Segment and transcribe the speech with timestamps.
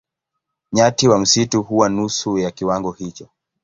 [0.71, 3.27] Nyati wa msitu huwa nusu ya kiwango hicho.